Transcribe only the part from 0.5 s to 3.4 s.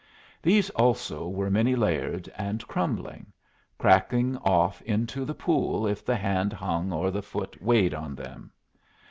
also were many layered and crumbling,